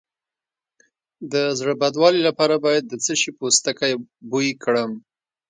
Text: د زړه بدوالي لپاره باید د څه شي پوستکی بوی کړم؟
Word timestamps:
د 1.31 1.33
زړه 1.59 1.73
بدوالي 1.81 2.21
لپاره 2.27 2.55
باید 2.65 2.83
د 2.87 2.93
څه 3.05 3.13
شي 3.21 3.31
پوستکی 3.37 3.91
بوی 4.29 4.47
کړم؟ 4.63 4.91